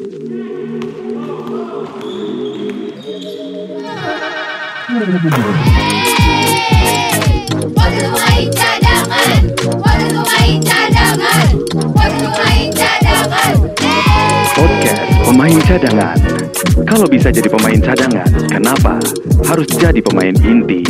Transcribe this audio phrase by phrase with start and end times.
[0.00, 0.08] Main
[8.48, 9.44] cadangan,
[10.24, 11.52] main cadangan,
[12.32, 13.54] main cadangan.
[14.56, 16.16] Podcast Pemain Cadangan.
[16.88, 18.96] Kalau bisa jadi pemain cadangan, kenapa
[19.44, 20.80] harus jadi pemain inti?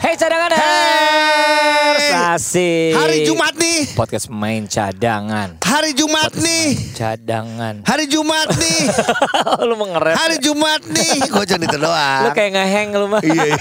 [0.00, 0.56] Hey cadanganers,
[2.22, 2.94] asik.
[2.94, 3.80] Hari Jumat nih.
[3.92, 5.58] Podcast pemain cadangan.
[5.58, 6.68] Hari Jumat Podcast nih.
[6.94, 7.74] cadangan.
[7.82, 8.80] Hari Jumat nih.
[9.68, 10.14] lu mengerep.
[10.14, 11.18] Hari Jumat nih.
[11.26, 12.22] Gue cuma itu doang.
[12.22, 13.20] Lu kayak ngeheng lu mah.
[13.20, 13.58] Iya, iya.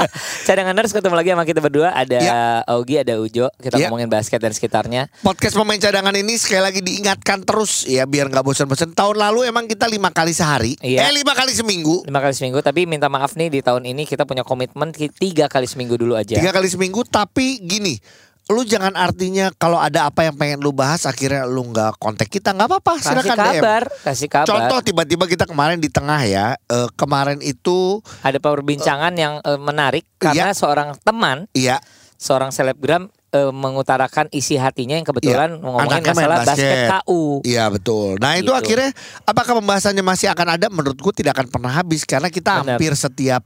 [0.46, 1.88] cadanganers ketemu lagi sama kita berdua.
[1.94, 2.40] Ada Ya.
[2.68, 3.48] Augie, ada Ujo.
[3.56, 3.88] Kita Ya.
[3.88, 5.08] ngomongin basket dan sekitarnya.
[5.24, 8.92] Podcast pemain cadangan ini sekali lagi diingatkan terus ya biar nggak bosan-bosan.
[8.92, 11.08] Tahun lalu emang kita lima kali sehari, Iya.
[11.08, 12.60] eh lima kali seminggu, Lima kali seminggu.
[12.60, 16.36] Tapi minta maaf nih di tahun ini kita punya komitmen tiga kali seminggu dulu aja.
[16.36, 17.00] tiga kali seminggu.
[17.04, 18.01] Tapi gini,
[18.50, 22.50] lu jangan artinya kalau ada apa yang pengen lu bahas akhirnya lu nggak kontak kita
[22.50, 22.92] nggak apa-apa.
[22.98, 23.46] Kasih Silakan DM.
[23.62, 24.48] kabar, kasih kabar.
[24.50, 30.04] Contoh tiba-tiba kita kemarin di tengah ya, eh, kemarin itu, ada perbincangan yang eh, menarik
[30.18, 30.58] karena Iya.
[30.58, 31.78] seorang teman, iya
[32.18, 35.62] seorang selebgram eh, mengutarakan isi hatinya yang kebetulan Iya.
[35.62, 36.52] ngomongin masalah basket.
[36.52, 36.90] basket.
[37.06, 37.22] KU.
[37.46, 38.20] Iya betul.
[38.20, 38.58] Nah itu Gitu.
[38.58, 38.90] akhirnya
[39.24, 40.66] apakah pembahasannya masih akan ada?
[40.68, 42.76] Menurutku tidak akan pernah habis karena kita Benar.
[42.76, 43.40] hampir setiap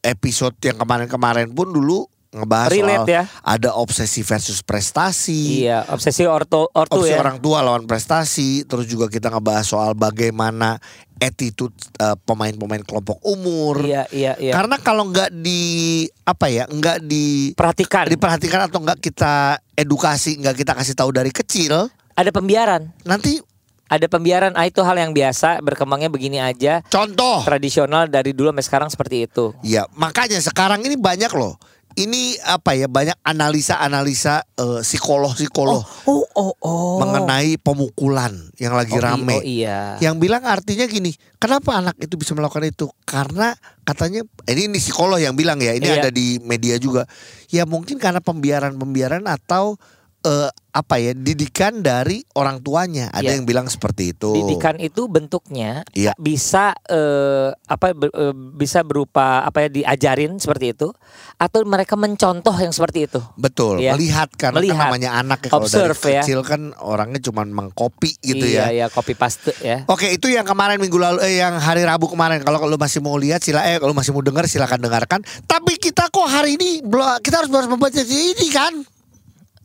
[0.00, 3.22] episode yang kemarin-kemarin pun dulu ngebahas Relate soal ya.
[3.42, 5.66] ada obsesi versus prestasi.
[5.66, 7.18] Iya, obsesi orto ortu Opsi ya.
[7.18, 10.78] orang tua lawan prestasi, terus juga kita ngebahas soal bagaimana
[11.18, 13.82] attitude eh, pemain-pemain kelompok umur.
[13.82, 14.52] Iya, iya, iya.
[14.54, 20.54] Karena kalau nggak di apa ya, nggak di Perhatikan, diperhatikan atau nggak kita edukasi, nggak
[20.54, 22.94] kita kasih tahu dari kecil, ada pembiaran.
[23.02, 23.42] nanti
[23.90, 26.78] Ada pembiaran, ah, itu hal yang biasa, berkembangnya begini aja.
[26.86, 29.50] contoh Tradisional dari dulu sampai sekarang seperti itu.
[29.66, 31.58] Ya, makanya sekarang ini banyak loh.
[31.90, 32.86] Ini apa ya?
[32.86, 36.96] Banyak analisa-analisa eh, psikolog-psikolog Oh, oh, oh.
[37.02, 38.30] mengenai pemukulan
[38.62, 39.36] yang lagi Oh, rame.
[39.38, 39.98] Oh iya.
[39.98, 41.10] Yang bilang artinya gini,
[41.42, 42.86] kenapa anak itu bisa melakukan itu?
[43.02, 43.52] Karena
[43.82, 46.06] katanya ini, ini psikolog yang bilang ya, ini Iya.
[46.06, 47.10] ada di media juga.
[47.50, 49.74] Ya mungkin karena pembiaran-pembiaran atau
[50.22, 51.10] eh, apa ya?
[51.12, 53.10] didikan dari orang tuanya.
[53.10, 53.32] Ada Iya.
[53.40, 54.30] yang bilang seperti itu.
[54.30, 56.14] Didikan itu bentuknya Iya.
[56.14, 60.94] bisa eh, apa ber- eh, bisa berupa apa ya diajarin seperti itu
[61.36, 63.18] atau mereka mencontoh yang seperti itu.
[63.34, 63.98] Betul, Iya.
[63.98, 64.78] melihat karena Melihat.
[64.78, 66.22] kan namanya anak ya kalau dari ya.
[66.22, 68.86] kecil kan orangnya cuma mengcopy gitu iya, ya.
[68.86, 69.82] ya copy paste ya.
[69.90, 72.46] Oke, itu yang kemarin minggu lalu eh yang hari Rabu kemarin.
[72.46, 75.20] Kalau kalau masih mau lihat sila eh kalau masih mau dengar silakan dengarkan.
[75.48, 76.78] Tapi kita kok hari ini
[77.24, 78.99] kita harus harus membaca ini kan.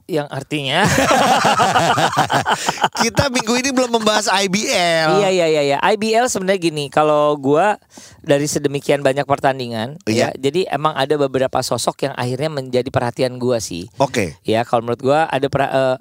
[0.06, 0.86] Yang artinya
[3.02, 5.08] Kita minggu ini belum membahas IBL.
[5.18, 5.78] Iya iya iya iya.
[5.84, 7.76] IBL sebenarnya gini, kalau gua
[8.22, 10.32] dari sedemikian banyak pertandingan Iya.
[10.32, 13.88] ya, jadi emang ada beberapa sosok yang akhirnya menjadi perhatian gua sih.
[13.98, 14.36] Oke.
[14.42, 15.96] Ya, kalau menurut gua ada pra- eh,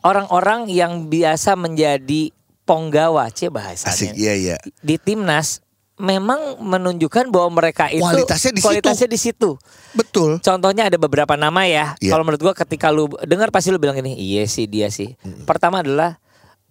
[0.00, 2.30] orang-orang yang biasa menjadi
[2.62, 3.90] ponggawa, cie bahasanya.
[3.90, 4.10] Asik.
[4.14, 4.56] Iya iya.
[4.80, 5.58] Di timnas
[6.00, 8.66] memang menunjukkan bahwa mereka itu Kualitasnya di situ.
[8.66, 9.50] kualitasnya di situ.
[9.92, 10.40] Betul.
[10.40, 11.94] Contohnya ada beberapa nama ya.
[12.00, 12.16] Iya.
[12.16, 15.14] Kalau menurut gua ketika lu dengar pasti lu bilang gini, iya sih dia sih.
[15.20, 15.44] Hmm.
[15.44, 16.16] Pertama adalah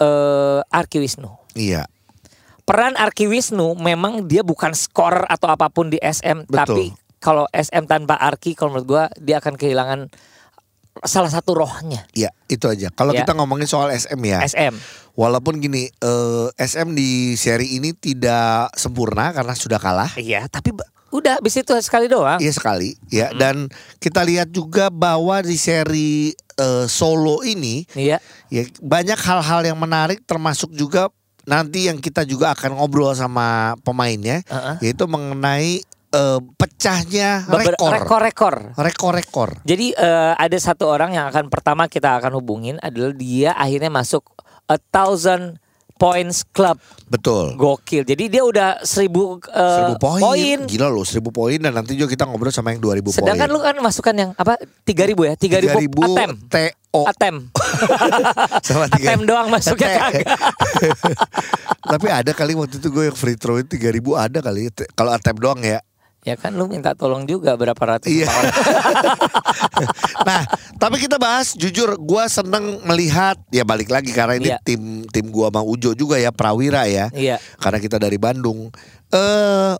[0.02, 1.30] eh Arki Wisnu.
[1.54, 1.86] Iya.
[2.66, 6.58] Peran Arki Wisnu memang dia bukan scorer atau apa pun di SM, Betul.
[6.58, 6.86] tapi
[7.18, 10.10] kalau SM tanpa Arki kalau menurut gua dia akan kehilangan
[11.02, 12.04] salah satu rohnya.
[12.12, 12.92] Iya, itu aja.
[12.92, 13.24] Kalau Ya.
[13.24, 14.44] kita ngomongin soal SM ya.
[14.44, 14.76] SM.
[15.16, 20.12] Walaupun gini, eh, SM di seri ini tidak sempurna karena sudah kalah.
[20.16, 20.72] Iya, tapi
[21.10, 22.38] udah habis itu sekali doang.
[22.38, 23.34] Iya sekali, ya.
[23.34, 23.68] Dan
[23.98, 28.20] kita lihat juga bahwa di seri eh, solo ini, Iya.
[28.52, 31.08] ya banyak hal-hal yang menarik, termasuk juga
[31.48, 34.76] nanti yang kita juga akan ngobrol sama pemainnya, Heeh.
[34.84, 38.56] yaitu mengenai eh, pecahnya rekor, Rekor-rekor.
[38.76, 39.50] rekor-rekor.
[39.64, 44.26] Jadi eh, ada satu orang yang akan pertama kita akan hubungin adalah dia akhirnya masuk
[44.66, 45.58] a thousand
[45.96, 46.80] points club.
[47.06, 47.60] Betul.
[47.60, 48.08] Gokil.
[48.08, 50.22] Jadi dia udah seribu, eh, Seribu poin.
[50.24, 50.60] poin.
[50.64, 53.20] Gila loh, seribu poin dan nanti juga kita ngobrol sama yang 2000 poin.
[53.20, 54.56] Sedangkan lu kan masukkan yang apa?
[54.88, 55.34] 3000 ya?
[55.36, 56.32] 3000 3000 atem.
[56.48, 57.36] TO Atem.
[58.64, 60.24] sama tiga- Atem doang masuknya Atem.
[60.24, 60.40] kagak.
[61.92, 64.72] Tapi ada kali waktu itu gue yang free throw itu 3000 ada kali.
[64.96, 65.84] Kalau attempt doang ya.
[66.22, 68.28] Ya kan lu minta tolong juga berapa ratus Iya.
[68.28, 68.54] orang.
[70.20, 70.44] Nah,
[70.76, 74.60] tapi kita bahas jujur gua seneng melihat ya balik lagi karena ini Iya.
[74.62, 77.08] tim tim gua sama Ujo juga ya Prawira ya.
[77.16, 77.40] Iya.
[77.58, 78.70] Karena kita dari Bandung.
[79.10, 79.74] Eh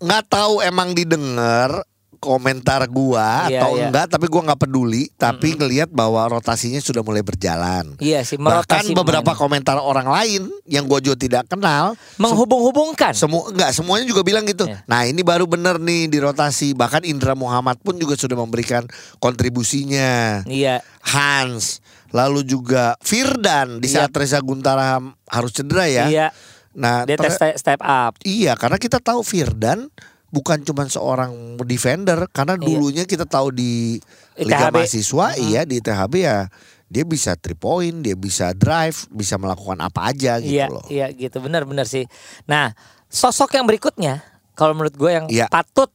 [0.00, 1.84] nggak tahu emang didengar
[2.20, 3.88] komentar gua Iya, atau iya.
[3.88, 7.96] enggak tapi gua nggak peduli tapi ngelihat bahwa rotasinya sudah mulai berjalan.
[7.96, 9.40] Iya sih, Bahkan beberapa pemain.
[9.40, 13.16] komentar orang lain yang gua juga tidak kenal menghubung-hubungkan.
[13.16, 14.68] semua enggak semuanya juga bilang gitu.
[14.68, 14.84] Iya.
[14.84, 16.76] Nah, ini baru bener nih di rotasi.
[16.76, 18.84] Bahkan Indra Muhammad pun juga sudah memberikan
[19.18, 20.44] kontribusinya.
[20.44, 20.84] Iya.
[21.00, 21.80] Hans.
[22.10, 24.04] Lalu juga Firdan di Iya.
[24.04, 26.04] saat Reza Guntara harus cedera ya.
[26.06, 26.26] Iya,
[26.70, 28.14] Nah, dia ter- step up.
[28.22, 29.90] iya karena kita tahu Firdan
[30.30, 31.30] bukan cuma seorang
[31.62, 32.64] defender karena Iya.
[32.64, 33.98] dulunya kita tahu di
[34.38, 34.74] Liga ITHB.
[34.78, 36.46] Mahasiswa iya di THB ya
[36.86, 40.82] dia bisa three point, dia bisa drive, bisa melakukan apa aja gitu Iya, loh.
[40.90, 42.02] iya gitu, benar-benar sih.
[42.50, 42.74] Nah,
[43.06, 44.26] sosok yang berikutnya,
[44.58, 45.46] kalau menurut gue yang Iya.
[45.46, 45.86] patut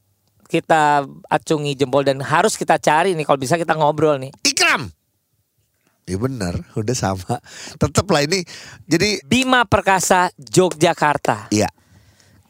[0.48, 4.32] kita acungi jempol dan harus kita cari nih, kalau bisa kita ngobrol nih.
[4.40, 4.88] Ikram.
[6.08, 7.44] Iya benar, udah sama.
[7.76, 8.40] Tetap lah ini.
[8.88, 11.52] Jadi Bima Perkasa Yogyakarta.
[11.52, 11.68] iya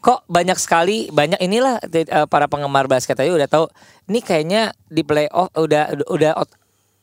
[0.07, 3.67] Kok banyak sekali banyak inilah eh, para penggemar basket aja udah tahu
[4.07, 6.55] ini kayaknya di playoff udah udah, udah ot-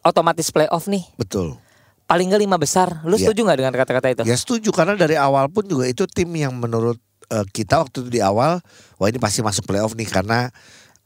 [0.03, 1.05] otomatis playoff nih.
[1.15, 1.61] betul.
[2.05, 3.05] Paling gak lima besar.
[3.05, 3.29] Lu Iya.
[3.29, 4.23] setuju nggak dengan kata-kata itu?
[4.25, 6.97] Ya setuju karena dari awal pun juga itu tim yang menurut
[7.29, 8.61] eh, kita waktu itu di awal
[8.97, 10.49] wah ini pasti masuk playoff nih karena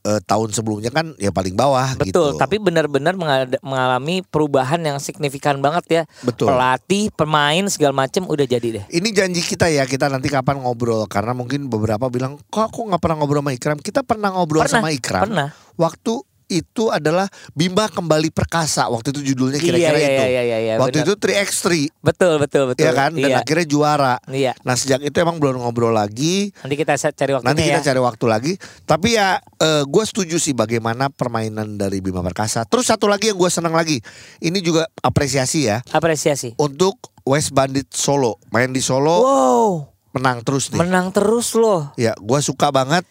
[0.03, 2.39] eh, tahun sebelumnya kan ya paling bawah Betul, gitu.
[2.39, 6.03] tapi benar-benar mengada- mengalami perubahan yang signifikan banget ya.
[6.21, 6.51] Betul.
[6.51, 8.85] Pelatih, pemain segala macem udah jadi deh.
[8.89, 13.01] Ini janji kita ya kita nanti kapan ngobrol karena mungkin beberapa bilang kok aku nggak
[13.01, 13.79] pernah ngobrol sama Ikram.
[13.79, 15.23] Kita pernah ngobrol Pernah, sama Ikram.
[15.27, 15.49] pernah.
[15.75, 16.15] Waktu
[16.49, 18.89] itu adalah Bima kembali perkasa.
[18.89, 20.25] Waktu itu judulnya kira-kira Iya, iya, itu.
[20.25, 21.07] iya, iya, iya, Waktu benar.
[21.07, 21.69] itu 3x3
[22.01, 22.83] Betul, betul, betul.
[22.83, 23.39] ya kan dan Iya.
[23.39, 24.15] akhirnya juara.
[24.27, 24.53] Iya.
[24.61, 26.51] Nah sejak itu emang belum ngobrol lagi.
[26.59, 27.87] Nanti kita cari waktunya Nanti kita ya.
[27.87, 28.53] cari waktu lagi.
[28.83, 29.39] Tapi ya
[29.85, 32.65] gue setuju sih bagaimana permainan dari Bima Perkasa.
[32.65, 34.01] Terus satu lagi yang gue senang lagi.
[34.39, 35.85] Ini juga apresiasi ya.
[35.91, 36.57] Apresiasi.
[36.57, 38.41] Untuk West Bandit Solo.
[38.49, 39.71] Main di Solo Wow,
[40.11, 40.81] menang terus nih.
[40.81, 41.93] menang terus loh.
[41.95, 43.05] Ya gue suka banget.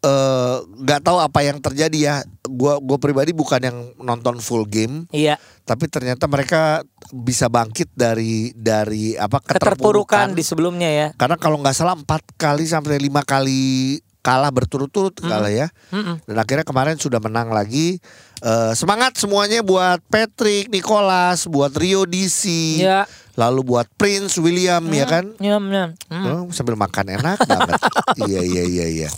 [0.00, 2.14] Eh, nggak tahu apa yang terjadi ya.
[2.44, 5.06] Gue gue pribadi bukan yang nonton full game.
[5.14, 6.82] Iya, Tapi ternyata mereka
[7.14, 11.06] bisa bangkit dari dari apa keterpurukan di sebelumnya ya.
[11.14, 15.72] Karena kalau nggak salah empat kali sampai lima kali kalah berturut-turut kalah ya.
[15.94, 16.20] Mm-mm.
[16.28, 17.96] Dan akhirnya kemarin sudah menang lagi.
[18.40, 22.48] Eh, semangat semuanya buat Patrick, Nicholas, buat Rio DC,
[22.80, 23.04] Ya.
[23.36, 25.32] lalu buat Prince William ya kan.
[25.40, 25.92] Nyam, nyam.
[26.08, 26.24] Mm.
[26.24, 27.80] Oh, sambil makan enak banget.
[28.28, 29.10] iya iya iya iya.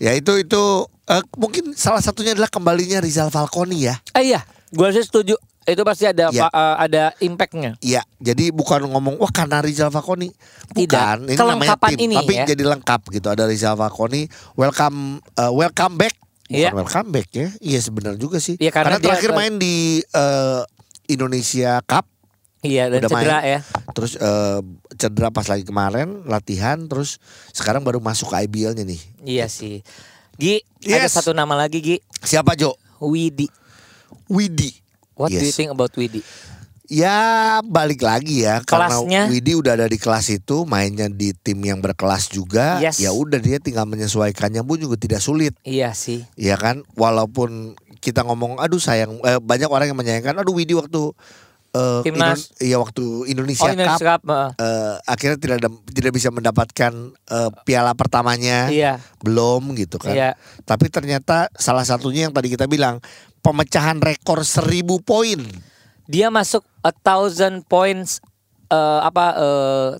[0.00, 0.62] Ya itu itu
[1.06, 4.00] eh, mungkin salah satunya adalah kembalinya Rizal Falconi ya.
[4.12, 5.36] Eh, iya, gue sih setuju.
[5.62, 7.76] Itu pasti ada pa- eh, ada impactnya.
[7.78, 10.32] Iya, jadi bukan ngomong wah karena Rizal Falconi.
[10.72, 11.28] Bukan, Tidak.
[11.28, 12.44] ini namanya tim, ini tapi ya.
[12.48, 13.28] jadi lengkap gitu.
[13.28, 14.24] Ada Rizal Falconi,
[14.56, 16.16] welcome eh, welcome back.
[16.48, 16.70] Bukan Iya.
[16.72, 17.48] welcome back ya.
[17.60, 18.56] Iya sebenarnya juga sih.
[18.56, 20.62] Iya, karena karena, dia- terakhir main di eh,
[21.08, 22.08] Indonesia Cup,
[22.60, 23.52] Iya, dan Udah cedera main.
[23.52, 23.58] ya.
[23.92, 24.58] terus eh,
[25.00, 27.16] cedera pas lagi kemarin latihan, terus
[27.50, 29.00] sekarang baru masuk ke IBL-nya nih.
[29.24, 29.80] Iya sih.
[30.36, 31.16] Gi, ada Yes.
[31.16, 31.96] satu nama lagi Gi.
[32.20, 32.76] Siapa Jo?
[33.00, 33.48] Widi.
[34.28, 34.76] Widi.
[35.16, 35.56] What do you Yes.
[35.56, 36.20] think about Widi?
[36.86, 37.14] Ya
[37.62, 39.30] balik lagi ya Kelasnya?
[39.30, 42.98] karena Widi udah ada di kelas itu mainnya di tim yang berkelas juga Yes.
[42.98, 46.26] ya udah dia tinggal menyesuaikannya pun juga tidak sulit Iya sih.
[46.34, 51.14] ya kan walaupun kita ngomong aduh sayang eh, banyak orang yang menyayangkan aduh Widi waktu
[51.70, 52.50] eh, Timnas.
[52.50, 54.54] Indo- iya waktu Indonesia, Oh, Indonesia Cup Cup.
[54.56, 58.98] eh, akhirnya tidak ada- tidak bisa mendapatkan eh, piala pertamanya Iya.
[59.20, 60.30] belum gitu kan Iya.
[60.62, 62.98] tapi ternyata salah satunya yang tadi kita bilang
[63.38, 65.40] pemecahan rekor seribu poin
[66.04, 68.18] Dia masuk a thousand points
[68.66, 69.90] eh, apa eh,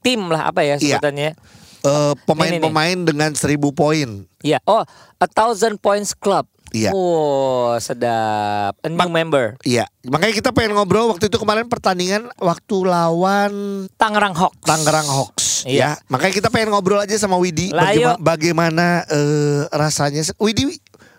[0.00, 1.02] tim lah apa ya Iya.
[1.02, 1.34] sebutannya?
[1.82, 4.26] Eh, pemain-pemain dengan seribu poin.
[4.40, 4.58] Iya.
[4.64, 4.82] Oh,
[5.16, 6.46] a thousand points club.
[6.74, 6.90] Iya.
[6.90, 8.74] Oh, sedap.
[8.82, 9.54] A new member.
[9.62, 14.66] Iya, makanya kita pengen ngobrol waktu itu kemarin pertandingan waktu lawan Tangerang Hawks.
[14.66, 15.46] Tangerang Hawks.
[15.66, 15.98] Iya.
[15.98, 20.22] Ya, makanya kita pengen ngobrol aja sama Widi Lah, bagaimana, bagaimana eh, rasanya.
[20.38, 20.74] Widi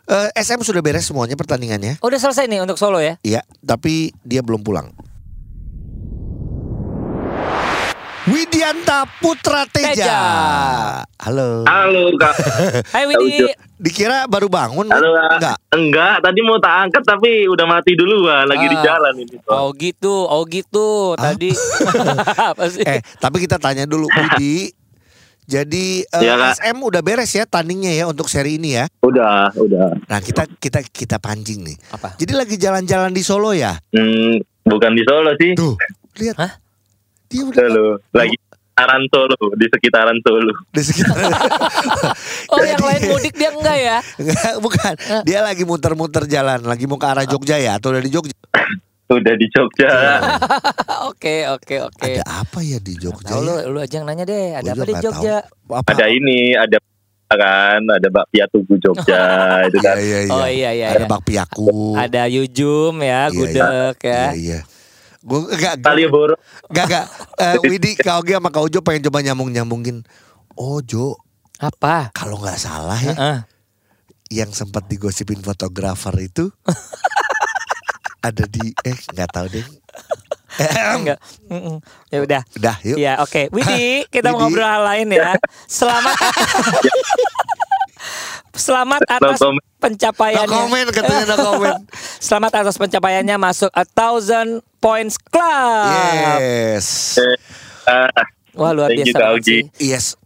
[0.08, 2.00] eh, SM sudah beres semuanya pertandingannya.
[2.00, 3.20] Udah selesai nih untuk Solo ya?
[3.24, 4.92] Iya, tapi dia belum pulang.
[8.28, 9.96] Widianta Putra Teja.
[9.96, 10.20] Teja.
[11.16, 11.64] Halo.
[11.64, 12.36] Halo kak.
[12.96, 13.56] Hai Widi.
[13.80, 14.84] Dikira baru bangun?
[14.92, 15.32] Halo kak.
[15.32, 15.58] Enggak.
[15.72, 16.16] Enggak.
[16.20, 18.44] Tadi mau tak angkat tapi udah mati duluan.
[18.44, 18.84] Lagi di Ah.
[18.84, 19.40] jalan ini.
[19.40, 19.48] Pak.
[19.50, 21.16] Oh gitu, oh gitu.
[21.16, 21.56] Tadi
[22.52, 22.84] apa sih?
[22.84, 24.76] Eh, tapi kita tanya dulu Budi.
[25.48, 26.60] Jadi eh, Iya, Kak.
[26.60, 28.92] SM udah beres ya tandingnya ya untuk seri ini ya.
[29.00, 29.96] Udah, udah.
[30.04, 31.80] Nah, kita kita kita pancing nih.
[31.90, 32.20] Apa?
[32.20, 33.80] Jadi lagi jalan-jalan di Solo ya.
[33.96, 35.56] Hmm, bukan di Solo sih.
[35.56, 35.80] Tuh,
[36.20, 36.36] lihat.
[36.36, 36.67] Hah?
[37.28, 37.88] Dia udah Solo.
[38.12, 40.54] Lagi sekitaran Solo, di sekitaran Solo.
[40.70, 41.16] di sekitar.
[42.48, 43.98] Oh yang Jadi- lain mudik dia enggak ya?
[44.16, 44.94] Enggak, bukan.
[45.24, 48.36] Dia lagi muter-muter jalan, lagi mau ke arah Jogja ya atau udah di Jogja.
[49.08, 49.88] Udah di Jogja.
[51.08, 52.12] Oke oke oke.
[52.12, 53.32] Ada apa ya di Jogja?
[53.32, 53.64] Tahu lu ya?
[53.66, 54.52] lu aja yang nanya deh.
[54.52, 55.36] Ada Gua apa di Jogja?
[55.72, 55.90] Apa?
[55.96, 56.76] Ada ini, ada
[57.30, 59.24] kan, ada bakpia Tugu Jogja
[59.72, 59.96] itu Iya, kan.
[59.96, 60.32] iya, iya.
[60.36, 60.88] Oh iya iya.
[60.92, 61.08] Ada iya.
[61.08, 61.96] bakpiaku.
[61.96, 63.32] Ada Yujum Iya, ya, iya.
[63.32, 63.56] gudeg
[64.04, 64.12] ya.
[64.12, 64.60] Iya, iya.
[65.28, 66.40] Gue enggak Malioboro.
[66.72, 67.06] Gak gak
[67.36, 70.08] Eh, Widi Kak Ogi sama Kak Ujo pengen coba nyambung-nyambungin
[70.56, 71.20] Oh Jo
[71.60, 72.16] Apa?
[72.16, 73.38] Kalau gak salah ya Heeh.
[74.32, 76.48] Yang sempat digosipin fotografer itu
[78.28, 79.68] Ada di Eh gak tahu deh
[80.98, 81.22] Enggak.
[81.54, 81.78] Mm-mm.
[82.10, 82.42] Ya udah.
[82.58, 82.98] Udah, yuk.
[82.98, 83.46] Ya, oke.
[83.54, 84.58] Widi, kita mau Widi.
[84.58, 85.38] ngobrol hal lain ya.
[85.70, 86.18] Selamat
[88.58, 89.38] Selamat atas.
[89.38, 90.50] No pencapaiannya.
[90.50, 91.78] comment katanya no comment.
[92.28, 95.94] Selamat atas pencapaiannya masuk a thousand points club.
[96.42, 97.18] Yes.
[97.86, 98.10] Ah,
[98.58, 99.62] Wah luar you, biasa sih.
[99.78, 100.18] Yes.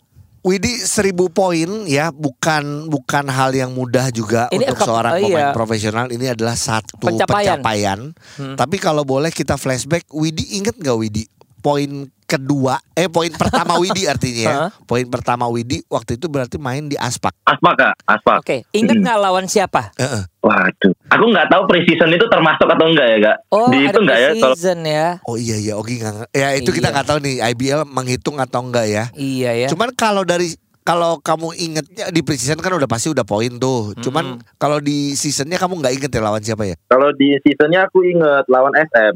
[0.42, 5.54] Widi seribu poin ya bukan bukan hal yang mudah juga Ini untuk seorang oh, pemain
[5.54, 5.54] iya.
[5.54, 7.62] profesional ini adalah satu Pencapaian.
[7.62, 8.00] pencapaian.
[8.42, 8.58] Hmm.
[8.58, 11.30] Tapi kalau boleh kita flashback, Widi inget nggak Widi
[11.62, 14.56] poin kedua eh poin pertama Widi artinya ya.
[14.90, 17.36] Poin pertama Widi waktu itu berarti main di Aspak.
[17.44, 18.38] Aspak kak, aspak.
[18.40, 19.92] Oke, inget nggak lawan siapa?
[20.00, 20.24] Heeh.
[20.40, 23.38] Waduh, aku nggak tahu precision itu termasuk atau enggak ya kak?
[23.52, 24.30] Oh, Di ada itu enggak ya?
[24.34, 25.08] Kalau season ya.
[25.24, 26.94] Oh iya iya Ogi nggak ya itu kita Iya.
[26.96, 29.04] nggak tahu nih IBL menghitung atau enggak ya.
[29.14, 29.68] Iya ya.
[29.68, 33.94] Cuman kalau dari kalau kamu ingetnya di preseason kan udah pasti udah poin tuh.
[33.96, 36.76] Cuman kalau di seasonnya kamu nggak inget ya lawan siapa ya?
[36.90, 39.16] kalau di seasonnya aku inget lawan SM.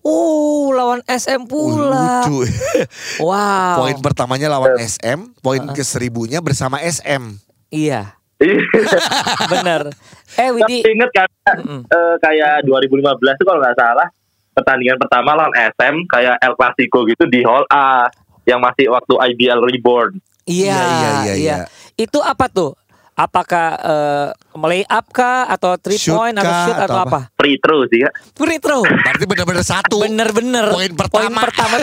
[0.00, 2.22] Oh, lawan SM Uh, pula.
[2.22, 2.46] lucu.
[3.20, 3.82] Wow.
[3.82, 7.34] Poin pertamanya lawan SM, poin ke seribunya bersama SM.
[7.68, 8.14] Iya,
[9.52, 9.92] bener.
[10.32, 11.28] Eh Tapi Widi, inget kan
[11.58, 11.80] Mm-mm.
[11.84, 14.08] eh, kayak 2015 itu kalau nggak salah
[14.52, 18.06] pertandingan pertama lawan SM kayak El Clasico gitu di Hall A
[18.44, 20.22] yang masih waktu IBL Reborn.
[20.44, 21.56] iya, Iya, iya, iya, iya.
[21.94, 22.77] Itu apa tuh?
[23.18, 24.28] Apakah eh,
[24.62, 27.20] lay up kah atau three Shoot point atau shoot atau, atau apa?
[27.34, 28.14] Free throw sih kak.
[28.38, 28.86] Free throw.
[28.86, 30.06] Berarti benar-benar satu.
[30.06, 30.70] Bener-bener.
[30.70, 31.42] Poin pertama.
[31.50, 31.82] pertama.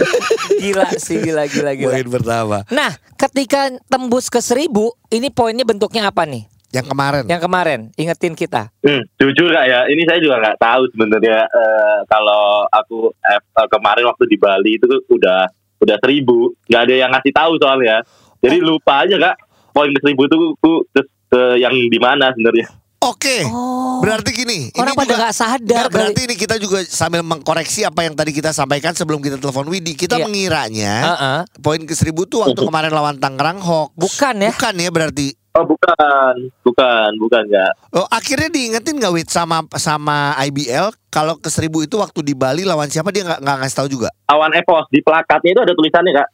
[0.64, 1.92] gila sih, gila, gila, gila.
[1.92, 2.58] Poin pertama.
[2.72, 6.48] Nah, ketika tembus ke seribu, ini poinnya bentuknya apa nih?
[6.72, 7.24] Yang kemarin.
[7.28, 8.72] Yang kemarin, ingetin kita.
[8.84, 14.04] Hmm, jujur kak ya, ini saya juga nggak tahu sebenarnya eh, kalau aku eh, kemarin
[14.08, 15.48] waktu di Bali itu udah
[15.80, 18.04] udah seribu, nggak ada yang ngasih tahu soalnya.
[18.44, 19.36] Jadi lupa aja kak,
[19.72, 22.72] poin ke seribu itu ku terus ke yang di mana sebenarnya.
[22.98, 23.44] Oke.
[23.46, 24.00] Oh.
[24.00, 25.94] Berarti gini, Orang ini pada juga- nggak sadar kali.
[25.94, 29.94] berarti ini kita juga sambil mengkoreksi apa yang tadi kita sampaikan sebelum kita telepon Widi.
[29.94, 30.26] Kita Iya.
[30.26, 31.40] mengiranya Heeh.
[31.60, 33.94] poin ke seribu tuh waktu kemarin lawan Tangerang Hawks.
[33.94, 34.52] Bukan ya?
[34.52, 35.28] Bukan ya berarti.
[35.54, 37.72] Oh bukan, bukan, bukan nggak.
[37.94, 42.66] Oh, akhirnya diingetin nggak Wid sama sama IBL kalau ke seribu itu waktu di Bali
[42.66, 44.10] lawan siapa dia nggak nggak ngasih tahu juga.
[44.28, 46.28] Awan Evos di plakatnya itu ada tulisannya kak.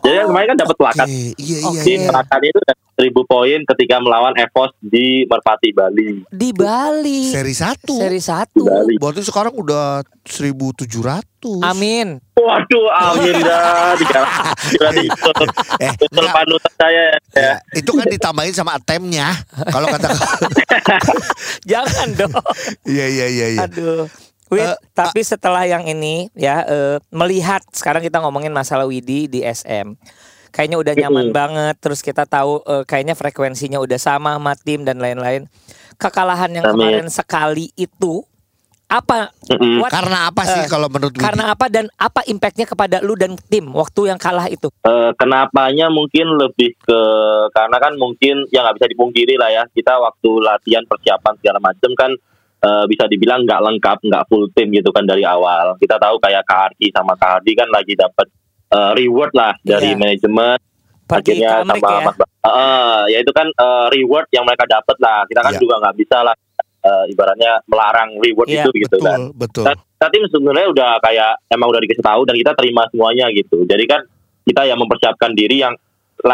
[0.00, 1.06] Jadi kan kemarin kan dapat plakat.
[1.06, 2.08] Oke, iya iya Di iya.
[2.08, 6.24] plakatnya itu ada seribu poin ketika melawan Evos di Merpati Bali.
[6.26, 7.28] Di Bali.
[7.28, 7.92] Seri satu.
[7.92, 8.64] Seri satu.
[8.64, 8.96] Bali.
[8.96, 10.88] Berarti sekarang udah 1700.
[11.60, 12.16] Amin.
[12.34, 13.94] Waduh, amin dah.
[14.00, 14.04] Di
[15.78, 16.34] Eh, Betul enggak.
[16.34, 17.18] panutan saya ya.
[17.36, 19.28] Ya, itu kan ditambahin sama atemnya.
[19.68, 20.08] Kalau kata
[21.70, 22.32] Jangan dong.
[22.88, 23.60] Iya iya iya iya.
[23.68, 24.08] Aduh.
[24.46, 29.42] Wid, Eh, tapi setelah yang ini ya eh, melihat sekarang kita ngomongin masalah Widi di
[29.42, 29.98] SM.
[30.56, 34.96] Kayaknya udah nyaman banget terus kita tahu eh, kayaknya frekuensinya udah sama sama tim dan
[34.96, 35.44] lain-lain.
[36.00, 36.80] Kekalahan yang Amin.
[36.80, 38.24] kemarin sekali itu
[38.86, 39.34] apa
[39.82, 41.20] what- Karena apa sih Eh, kalau menurut Widi?
[41.26, 44.70] karena apa dan apa impactnya kepada lu dan tim waktu yang kalah itu?
[44.86, 47.00] Eh, kenapanya mungkin lebih ke
[47.50, 51.90] karena kan mungkin ya nggak bisa dipungkiri lah ya kita waktu latihan persiapan segala macam
[51.98, 52.10] kan
[52.62, 56.46] eh, bisa dibilang nggak lengkap nggak full tim gitu kan dari awal kita tahu kayak
[56.46, 58.30] Kak sama Kak kan lagi dapat
[58.68, 59.98] eh, reward lah dari Iya.
[59.98, 60.58] manajemen
[61.06, 62.00] Pergi akhirnya sama ya.
[62.02, 65.60] Mas Eh, ya itu kan eh, reward yang mereka dapat lah kita kan Iya.
[65.60, 66.34] juga nggak bisa lah
[66.82, 69.64] eh, ibaratnya melarang reward Iya, itu gitu betul kan betul.
[69.64, 73.62] Dan kita tim sebenarnya udah kayak emang udah dikasih tahu dan kita terima semuanya gitu.
[73.64, 74.00] Jadi kan
[74.44, 75.74] kita yang mempersiapkan diri yang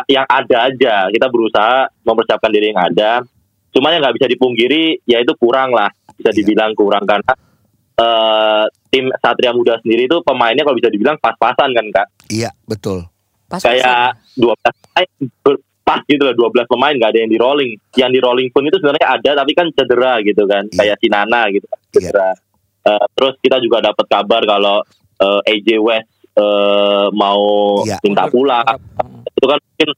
[0.07, 1.09] yang ada aja.
[1.09, 3.25] Kita berusaha mempersiapkan diri yang ada.
[3.73, 5.89] Cuma yang nggak bisa dipungkiri yaitu kurang lah.
[6.13, 6.37] Bisa Iya.
[6.39, 7.33] dibilang kurang karena
[7.95, 12.07] eh, tim Satria Muda sendiri itu pemainnya kalau bisa dibilang pas-pasan kan kak.
[12.29, 13.09] Iya betul.
[13.47, 15.09] Pas Kayak 12 pemain
[15.41, 17.73] ber- pas gitu lah 12 pemain nggak ada yang di rolling.
[17.95, 20.65] Yang di rolling pun itu sebenarnya ada tapi kan cedera gitu kan.
[20.69, 20.77] Iya.
[20.79, 22.31] Kayak si Nana gitu kan, cedera.
[22.83, 24.77] Eh, terus kita juga dapat kabar kalau
[25.19, 27.43] eh, AJ West eh, mau
[27.83, 28.01] Iya.
[28.01, 28.65] minta pulang.
[29.33, 29.91] Itu kan mungkin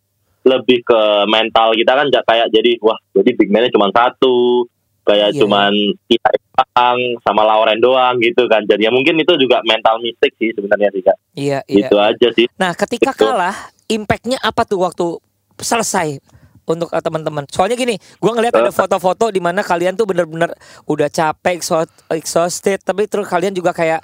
[0.44, 4.68] lebih ke mental kita kan kayak jadi wah jadi big man-nya cuma satu
[5.04, 5.40] kayak Iya.
[5.40, 5.73] cuman
[6.04, 10.50] kita doang sama Lauren doang gitu kan jadi ya mungkin itu juga mental mistake sih
[10.50, 11.84] sebenarnya sih kak Iya, iya.
[11.84, 13.23] itu aja sih Nah, ketika Gitu.
[13.23, 13.52] kalah,
[13.87, 15.20] impactnya apa tuh waktu
[15.56, 16.18] selesai
[16.64, 17.44] untuk eh, teman-teman?
[17.46, 18.75] Soalnya gini, gua ngelihat ada Eh.
[18.75, 20.49] foto-foto di mana kalian tuh bener-bener
[20.84, 24.00] udah capek, exhaust- exhausted, tapi terus kalian juga kayak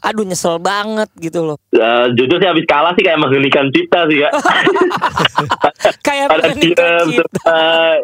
[0.00, 1.56] aduh nyesel banget gitu loh.
[1.70, 4.32] Eh, jujur sih habis kalah sih kayak menghentikan cipta sih kak
[6.06, 6.88] Kayak kita.
[7.48, 7.94] eh,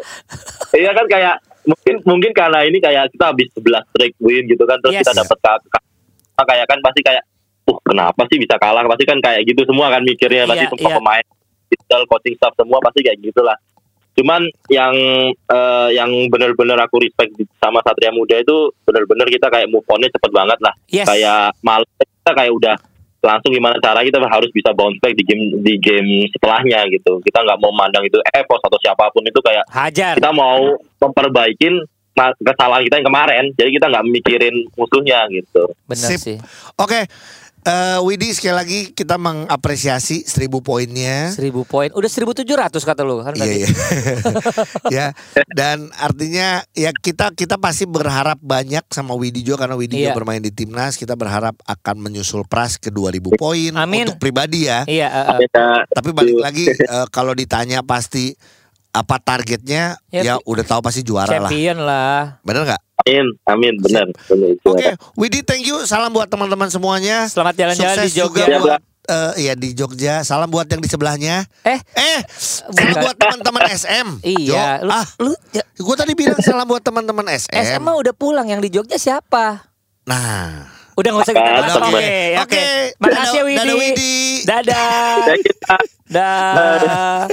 [0.75, 4.77] iya kan kayak mungkin mungkin karena ini kayak kita habis 11 straight win gitu kan
[4.79, 5.03] terus Yes.
[5.03, 5.85] kita dapat ka- ka-
[6.43, 7.23] kayak kan pasti kayak
[7.63, 10.89] uh kenapa sih bisa kalah pasti kan kayak gitu semua kan mikirnya pasti Iya, semua
[10.89, 10.97] iya.
[10.97, 11.25] pemain
[11.67, 13.57] digital coaching staff semua pasti kayak gitulah
[14.11, 14.95] cuman yang
[15.31, 20.31] eh, yang benar-benar aku respect sama Satria Muda itu benar-benar kita kayak move onnya cepet
[20.31, 21.07] banget lah Yes.
[21.07, 22.75] kayak malam kita kayak udah
[23.21, 27.45] langsung gimana cara kita harus bisa bounce back di game di game setelahnya gitu kita
[27.45, 30.17] nggak mau mandang itu Evos atau siapa pun itu kayak Hajar.
[30.17, 31.85] kita mau memperbaikin
[32.17, 36.19] kesalahan kita yang kemarin jadi kita nggak mikirin musuhnya gitu Bener Sip.
[36.19, 36.37] sih.
[36.81, 37.05] Oke.
[37.63, 41.29] Eh, Widi sekali lagi kita mengapresiasi 1000 poinnya.
[41.33, 41.89] Seribu poin.
[41.93, 42.45] Udah 1700
[42.81, 43.57] kata lu kan Iya tadi.
[43.61, 43.67] iya.
[44.95, 45.07] ya.
[45.51, 50.13] Dan artinya ya kita kita pasti berharap banyak sama Widi juga karena Widi Iya.
[50.13, 50.97] juga bermain di timnas.
[50.97, 54.09] Kita berharap akan menyusul Pras ke 2000 poin Amin.
[54.09, 54.83] untuk pribadi ya.
[54.85, 55.47] Iya, eh.
[55.47, 58.33] kita Tapi balik lagi eh, kalau ditanya pasti
[58.91, 61.47] apa targetnya Ya, ya, udah tahu pasti juara lah.
[61.47, 62.39] champion lah.
[62.41, 62.81] Bener nggak?
[63.01, 64.05] amin amin benar
[64.63, 65.81] Oke, Widi thank you.
[65.83, 67.25] Salam buat teman-teman semuanya.
[67.25, 68.45] Selamat jalan-jalan di Jogja.
[68.45, 70.21] juga buat eh, iya di Jogja.
[70.21, 71.49] Salam buat yang di sebelahnya.
[71.63, 74.07] Eh, Eh, salam buat teman-teman SM.
[74.21, 74.79] iya.
[74.79, 77.49] Lu, ah, lu ya, gue tadi bilang salam buat teman-teman SM.
[77.49, 79.65] SM mah udah pulang yang di Jogja siapa?
[80.03, 81.71] Nah, Udah nggak usah kita bahas.
[81.73, 82.05] Oke, oke.
[82.37, 82.65] Oke.
[82.99, 84.17] Makasih ya Dadah- Widi.
[84.43, 85.51] dadah, Widi.
[86.05, 87.25] Dadah.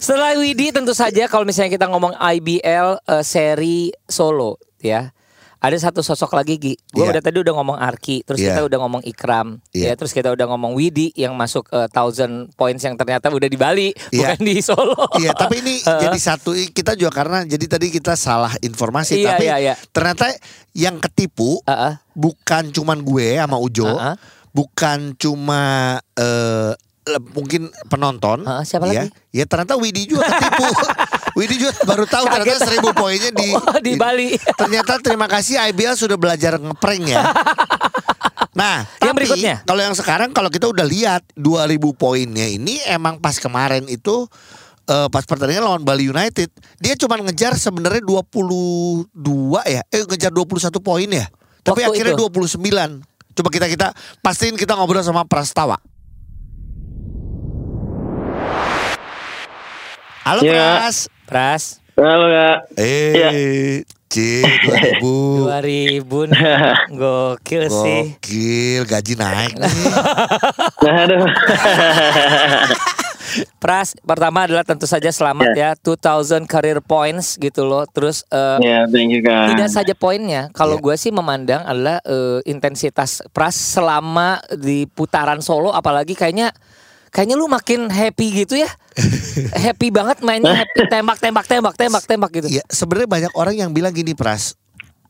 [0.00, 5.12] Setelah Widi tentu saja kalau misalnya kita ngomong IBL eh, seri solo ya.
[5.60, 6.72] Ada satu sosok lagi Gi.
[6.88, 7.12] Gue Iya.
[7.12, 8.56] udah tadi udah ngomong Arki, terus Iya.
[8.56, 9.92] kita udah ngomong Ikram, ya Iya.
[9.92, 13.92] terus kita udah ngomong Widi yang masuk eh, thousand points yang ternyata udah di Bali,
[14.08, 14.32] Iya.
[14.32, 14.96] bukan di Solo.
[15.20, 16.00] iya tapi ini Eh.
[16.00, 19.74] jadi satu kita juga karena jadi tadi kita salah informasi Iya, tapi iya, iya.
[19.92, 20.32] ternyata
[20.72, 22.00] yang ketipu Heeh.
[22.16, 24.16] bukan cuman gue sama Ujo, Heeh.
[24.56, 26.72] bukan cuma le-
[27.18, 28.46] mungkin penonton.
[28.46, 29.02] Heeh, siapa ya.
[29.02, 29.08] lagi?
[29.32, 30.68] Ya ternyata Widi juga ketipu.
[31.38, 32.68] Widi juga baru tahu ternyata Kaget.
[32.68, 34.34] seribu poinnya di Oh, di Bali.
[34.60, 37.22] Ternyata terima kasih IBL sudah belajar ngeprank ya.
[38.50, 39.54] Nah, Yang tapi berikutnya?
[39.62, 44.26] kalau yang sekarang kalau kita udah lihat 2000 poinnya ini emang pas kemarin itu
[44.84, 49.06] eh, pas pertandingan lawan Bali United, dia cuma ngejar sebenarnya 22
[49.64, 49.82] ya.
[49.86, 51.30] Eh ngejar 21 poin ya.
[51.62, 52.26] Tapi Waktu akhirnya itu?
[52.26, 53.06] 29.
[53.30, 53.86] Coba kita kita
[54.20, 55.78] pastiin kita ngobrol sama Prastawa.
[60.30, 60.78] Halo Ya.
[60.78, 60.96] Pras.
[61.26, 61.62] Pras
[61.98, 63.30] halo kak Eh, Ya.
[64.06, 64.46] C
[65.02, 65.02] 2000.
[65.02, 66.46] 2000 nih.
[66.94, 68.14] Gokil sih.
[68.14, 69.74] Gokil, gaji naik nih.
[70.86, 71.26] nah aduh
[73.58, 77.82] Pras pertama adalah tentu saja selamat ya 2000 career points gitu loh.
[77.90, 80.82] Terus eh, ya thank you kak tidak saja poinnya, kalau Iya.
[80.86, 86.54] gue sih memandang adalah eh, intensitas Pras selama di putaran solo apalagi kayaknya
[87.10, 88.70] kayaknya lu makin happy gitu ya.
[89.64, 92.48] happy banget mainnya happy tembak tembak tembak tembak tembak gitu.
[92.48, 94.54] Ya, sebenarnya banyak orang yang bilang gini, Pras.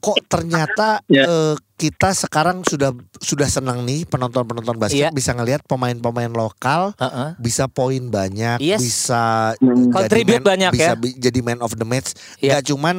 [0.00, 1.24] Kok ternyata Ya.
[1.24, 5.10] eh, kita sekarang sudah sudah senang nih penonton-penonton basket Iya.
[5.10, 7.36] bisa ngelihat pemain-pemain lokal Heeh.
[7.36, 8.80] bisa poin banyak, Yes.
[8.80, 9.92] bisa Hmm.
[9.92, 10.96] Contribute man- banyak bisa ya.
[10.96, 12.16] bi- jadi man of the match.
[12.38, 12.56] Iya.
[12.56, 12.96] Nggak cuman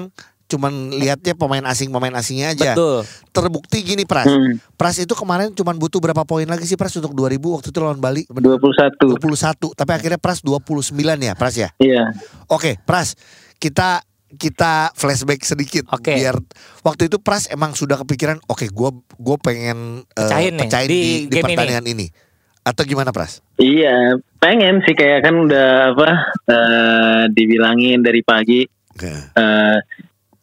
[0.52, 2.76] cuman lihatnya pemain asing pemain asingnya aja.
[2.76, 3.08] Betul.
[3.32, 4.28] Terbukti gini, Pras.
[4.28, 4.60] Hmm.
[4.76, 8.04] Pras itu kemarin cuman butuh berapa poin lagi sih Pras untuk 2000 waktu itu lawan
[8.04, 8.28] Bali?
[8.28, 10.92] 21 21, tapi akhirnya Pras 29
[11.24, 11.72] ya, Pras ya.
[11.80, 12.12] iya
[12.52, 13.16] Oke, Pras,
[13.56, 16.16] kita kita flashback sedikit Oke.
[16.16, 16.40] biar
[16.84, 21.00] waktu itu Pras emang sudah kepikiran, oke, gua gue pengen eh, Pecahin nih, pecahin di
[21.00, 22.08] di, di pertandingan ini.
[22.62, 23.40] Atau gimana, Pras?
[23.62, 26.10] iya pengen sih kayak kan udah apa
[26.50, 28.66] eh, dibilangin dari pagi
[29.02, 29.78] eh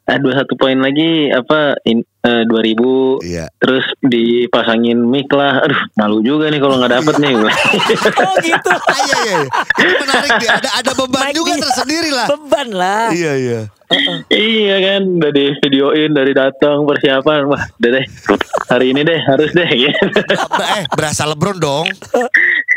[0.09, 3.47] ah, 21 poin lagi apa in, eh, 2000 Iya.
[3.59, 8.69] terus dipasangin mic lah aduh malu juga nih kalau nggak dapet nih Oh gitu.
[8.69, 9.49] Ah, iya, iya, iya.
[9.99, 10.51] Menarik dia.
[10.57, 12.27] Ada ada beban Mike juga di- tersendiri lah.
[12.27, 13.07] Beban lah.
[13.11, 13.61] Iya, iya.
[14.29, 18.05] iya kan udah di videoin dari datang persiapan wah deh
[18.69, 20.05] hari ini deh harus deh gitu
[20.77, 21.87] eh, berasa LeBron dong.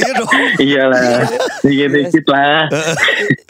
[0.00, 0.30] iya dong.
[0.58, 1.26] iyalah
[1.62, 2.66] dikit-dikit lah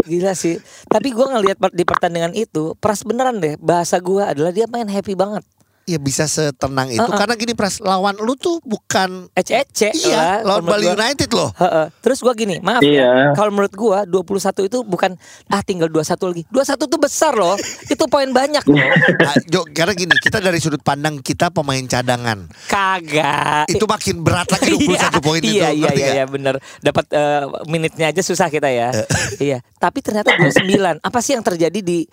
[0.08, 0.56] Gila sih.
[0.88, 3.60] Tapi gua ngelihat di pertandingan itu, Pras beneran deh.
[3.60, 5.44] Bahasa gua adalah dia main happy banget.
[5.88, 7.16] Ya bisa setenang itu Uh-uh.
[7.16, 10.60] karena gini Pras, lawan lu tuh bukan Ece-ece iya, lah.
[10.60, 11.00] lawan Bali gua.
[11.00, 11.48] United loh.
[11.56, 11.86] Heeh.
[12.04, 12.92] Terus gua gini, maaf ya.
[12.92, 13.10] Iya.
[13.32, 15.16] Kalau menurut gua 21 itu bukan
[15.48, 16.42] ah tinggal 21 lagi.
[16.52, 17.56] 21 tuh besar loh.
[17.96, 18.76] itu poin banyak loh.
[19.24, 22.44] Ah, Jo, karena gini, kita dari sudut pandang kita pemain cadangan.
[22.68, 23.64] Kagak.
[23.72, 25.56] Itu makin berat lagi 21 Iya, poin itu.
[25.56, 28.92] Iya iya iya, iya bener Dapat eh, menitnya aja susah kita ya.
[29.40, 29.64] iya.
[29.80, 31.00] Tapi ternyata 29.
[31.00, 32.04] Apa sih yang terjadi di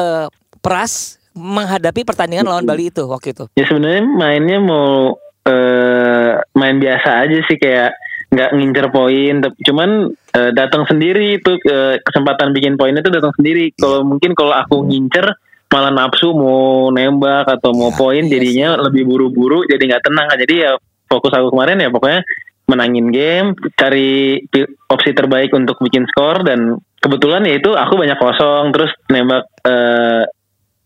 [0.00, 0.26] eh,
[0.64, 3.44] Pras menghadapi pertandingan lawan Bali itu waktu itu?
[3.58, 7.92] ya sebenarnya mainnya mau eh, main biasa aja sih kayak
[8.34, 13.34] nggak ngincer poin tapi cuman eh, datang sendiri itu eh, kesempatan bikin poinnya itu datang
[13.38, 13.70] sendiri.
[13.78, 15.26] Kalau mungkin kalau aku ngincer
[15.70, 20.26] malah nafsu mau nembak atau mau Iya, poin iya jadinya lebih buru-buru jadi nggak tenang.
[20.34, 20.72] Jadi ya
[21.06, 22.20] fokus aku kemarin ya pokoknya
[22.64, 24.40] menangin game cari
[24.88, 30.24] opsi terbaik untuk bikin skor dan kebetulan ya itu aku banyak kosong terus nembak eh,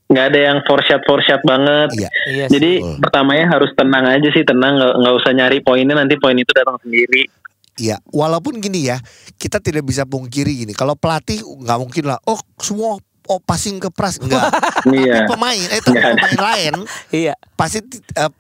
[0.09, 1.93] nggak ada yang for shot for shot banget.
[1.95, 2.11] Iya.
[2.29, 2.53] Iya sih.
[2.57, 2.97] Jadi Betul.
[3.05, 6.81] pertamanya harus tenang aja sih, tenang nggak nggak usah nyari poinnya nanti poin itu datang
[6.81, 7.29] sendiri.
[7.79, 8.99] Iya, walaupun gini ya,
[9.39, 10.75] kita tidak bisa pungkiri gini.
[10.75, 14.49] Kalau pelatih nggak mungkin lah, oh semua oh passing ke pras enggak.
[14.85, 15.25] Iya.
[15.27, 16.75] pemain eh tapi pemain lain
[17.11, 17.35] Iya.
[17.53, 18.33] pasti eh,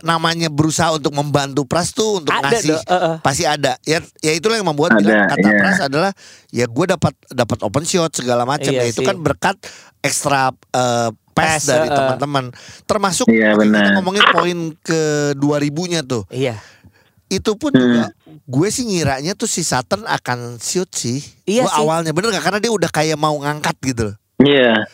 [0.00, 3.16] namanya berusaha untuk membantu pras tuh untuk Ada ngasih eh, eh.
[3.18, 3.74] pasti ada.
[3.82, 5.58] Ya ya itulah yang membuat Ada, bilang kata iya.
[5.58, 6.10] pras adalah
[6.48, 9.06] ya gue dapat dapat open shot segala macam Iya ya itu sih.
[9.06, 9.56] kan berkat
[10.00, 11.92] ekstra eh, pass dari eh.
[11.92, 12.50] teman-teman.
[12.84, 15.00] Termasuk Iya, kita ngomongin poin ke
[15.34, 16.26] 2000-nya tuh.
[16.28, 16.58] Iya.
[17.28, 17.78] Itu pun Hmm.
[17.78, 18.04] juga
[18.44, 21.20] gue sih ngiranya tuh si Sutton akan shoot sih.
[21.44, 21.80] Iya Gua sih.
[21.80, 22.42] awalnya bener gak?
[22.42, 24.86] Karena dia udah kayak mau ngangkat gitu Iya.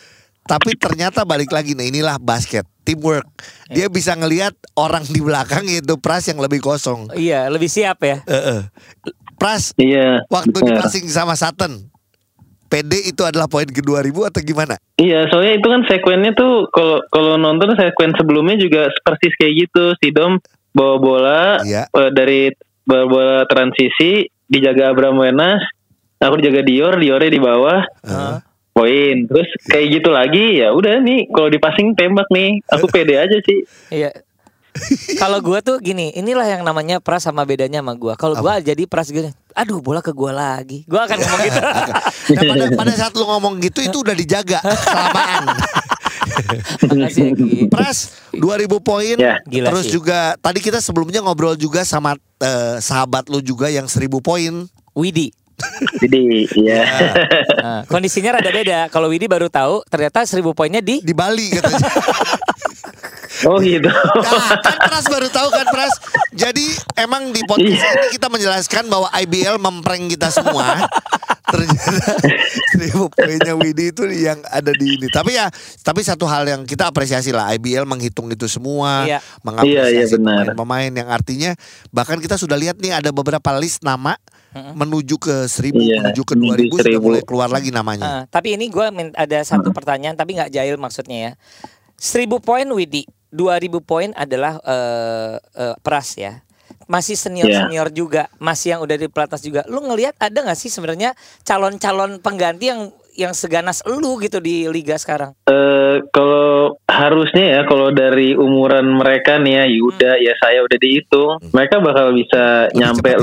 [0.45, 3.25] Tapi ternyata balik lagi nih inilah basket teamwork.
[3.73, 7.09] Dia bisa ngelihat orang di belakang itu Pras yang lebih kosong.
[7.17, 8.21] Iya, lebih siap ya.
[8.25, 8.69] Heeh.
[9.35, 10.21] Pras Iya.
[10.29, 10.69] waktu benar.
[10.69, 11.89] di passing sama Sutton.
[12.69, 14.75] PD itu adalah poin ke 2000 atau gimana?
[14.99, 19.85] Iya, soalnya itu kan sekuennya tuh kalau kalau nonton sekuen sebelumnya juga persis kayak gitu.
[19.97, 20.43] Si Dom
[20.75, 21.87] bawa bola Iya.
[21.87, 22.51] eh, dari
[22.83, 25.63] bawa bola transisi dijaga Abraham Wenas,
[26.19, 28.37] aku dijaga Dior, Diornya di bawah, Heeh.
[28.75, 29.15] Poin.
[29.31, 32.59] Terus kayak gitu lagi ya udah nih kalau di passing tembak nih.
[32.75, 33.63] Aku pede aja sih.
[33.95, 34.11] Iya.
[35.23, 38.19] Kalau gua tuh gini, inilah yang namanya pras sama bedanya sama gua.
[38.19, 40.83] Kalau gua jadi pras gini, aduh bola ke gua lagi.
[40.91, 41.61] Gua akan ngomong gitu.
[42.25, 45.45] Nah, pada, pada saat lu ngomong gitu itu udah dijaga kelamaan.
[46.89, 47.49] Makasih ya, Gi.
[47.69, 47.99] Pras
[48.33, 49.17] 2000 poin.
[49.21, 49.39] Ya.
[49.45, 49.93] Gila Terus sih.
[49.95, 54.67] juga tadi kita sebelumnya ngobrol juga sama eh, sahabat lu juga yang 1000 poin.
[54.97, 55.35] Widi.
[56.03, 56.83] Jadi ya.
[57.63, 58.91] Nah, kondisinya rada beda.
[58.91, 61.89] Kalau Widi baru tahu, ternyata seribu poinnya di di Bali katanya.
[63.45, 63.91] Oh gitu.
[63.91, 65.91] Nah, kan Pras baru tahu kan Pras.
[66.33, 70.87] Jadi emang di podcast ini kita menjelaskan bahwa IBL memprank kita semua.
[71.45, 72.15] Ternyata
[72.73, 75.11] seribu poinnya Widi itu yang ada di ini.
[75.11, 75.51] Tapi ya,
[75.83, 79.19] tapi satu hal yang kita apresiasi lah IBL menghitung itu semua, Iya.
[79.19, 80.55] Iya, mengapresiasi iya, benar.
[80.55, 81.51] pemain-pemain yang artinya
[81.91, 84.15] bahkan kita sudah lihat nih ada beberapa list nama
[84.55, 87.03] menuju ke seribu, Iya, menuju ke dua ribu sudah 1000.
[87.03, 88.05] mulai keluar lagi namanya.
[88.07, 91.33] Ah, tapi ini gue ada satu pertanyaan tapi nggak jahil maksudnya ya.
[91.99, 96.43] Seribu poin Widi, dua ribu poin adalah eh, eh, Pras ya.
[96.85, 99.65] Masih senior senior juga, masih yang udah di pelatnas juga.
[99.73, 104.99] Lu ngelihat ada nggak sih sebenarnya calon-calon pengganti yang yang seganas lu gitu di liga
[104.99, 105.33] sekarang?
[105.49, 111.33] Eh kalau harusnya ya kalau dari umuran mereka nih ya Yuda ya saya udah dihitung
[111.55, 113.23] mereka bakal bisa Lebih nyampe cepat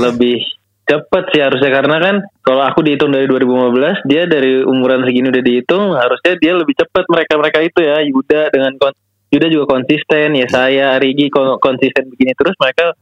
[0.82, 5.44] Cepet sih harusnya karena kan kalau aku dihitung dari 2015 dia dari umuran segini udah
[5.44, 8.02] dihitung harusnya dia lebih cepet mereka mereka itu ya.
[8.02, 8.94] Yuda dengan kon
[9.32, 12.92] Yuda juga konsisten ya saya Arigi kon- konsisten begini terus mereka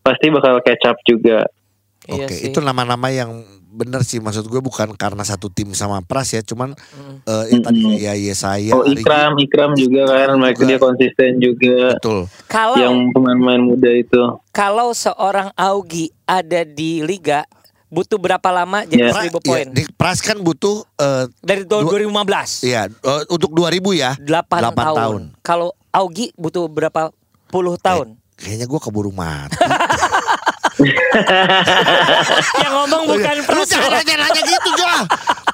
[0.00, 1.44] pasti bakal catch up juga
[2.06, 2.48] Iya Oke, sih.
[2.48, 6.78] itu nama-nama yang bener sih maksud gue bukan karena satu tim sama Pras ya, cuman
[7.22, 11.90] eh yang tadi kayak Yesaya, oh Arigi, Ikram Ikram juga kan mereka dia konsisten juga
[11.92, 12.30] betul.
[12.46, 17.42] Kalau yang pemain-pemain muda itu kalau seorang Augie ada di liga
[17.88, 19.08] butuh berapa lama jadi Ya.
[19.08, 19.66] Pra- seribu iya, poin?
[19.70, 22.62] di Pras kan butuh eh Dari tahun Dua- 2015.
[22.62, 24.12] ya eh, untuk 2000 ya.
[24.14, 24.96] 8, Delapan tahun.
[24.96, 25.22] tahun.
[25.40, 27.10] Kalau Augie butuh berapa
[27.48, 28.18] puluh tahun?
[28.34, 29.54] Kayaknya gue keburu mati.
[32.62, 34.88] Yang ngomong bukan Lu jangan nanya-nanya gitu Jo.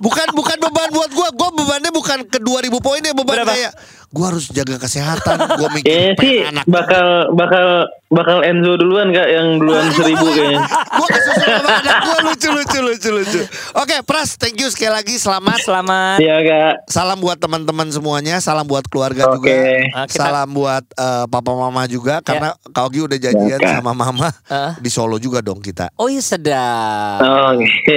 [0.00, 1.28] Bukan bukan beban buat gue.
[1.36, 3.52] Gue bebannya bukan ke 2000 poin ya beban Berapa?
[3.52, 3.72] kayak
[4.10, 5.38] gue harus jaga kesehatan.
[5.54, 6.64] Gue mikir Kayaknya sih anak.
[6.66, 7.66] bakal bakal
[8.08, 10.66] bakal Enzo duluan kak yang duluan seribu kayaknya.
[10.66, 13.40] Gue kesusul sama anak gue lucu lucu lucu lucu.
[13.72, 15.62] Oke Pras, thank you sekali lagi selamat.
[15.62, 16.18] Selamat.
[16.18, 16.74] Iya kak.
[16.86, 19.36] Salam buat teman-teman semuanya, salam buat keluarga Oke.
[19.36, 19.54] juga.
[19.92, 23.92] Ah, kita- Salam buat eh, papa mama juga karena Kak Ogi udah janjian Ya, sama
[23.92, 24.74] mama Ah.
[24.74, 25.94] di Solo juga dong kita.
[25.94, 27.22] Oh iya sedap.
[27.22, 27.94] Oh, Oke.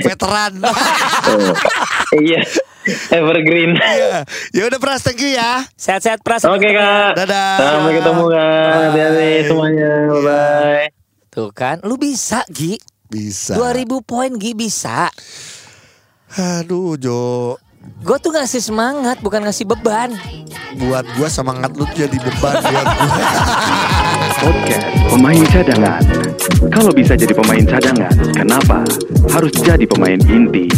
[0.00, 0.52] Veteran.
[2.10, 2.40] Iya.
[3.16, 3.76] Evergreen.
[3.76, 4.24] Iya.
[4.50, 5.64] ya udah Pras, thank you ya.
[5.74, 6.44] Sehat-sehat Pras.
[6.44, 7.16] Oke kak.
[7.16, 7.56] Dadah.
[7.58, 8.72] Sampai ketemu kak.
[8.72, 9.90] Hati-hati semuanya.
[10.06, 10.86] Bye bye.
[11.28, 12.80] Tuh kan, lu bisa Gi.
[13.06, 13.54] Bisa.
[13.54, 15.08] 2000 poin Gi bisa.
[16.28, 17.56] Aduh Jo,
[18.04, 20.12] Gue tuh ngasih semangat, bukan ngasih beban.
[20.76, 23.24] buat gua semangat lu jadi beban buat gua.
[24.38, 26.02] Podcast Pemain Cadangan.
[26.68, 28.84] Kalau bisa jadi pemain cadangan, kenapa
[29.30, 30.68] harus jadi pemain inti?